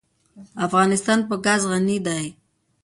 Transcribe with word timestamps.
افغانستان 0.67 1.19
په 1.29 1.35
ګاز 1.45 1.61
غني 1.71 1.97
دی. 2.05 2.25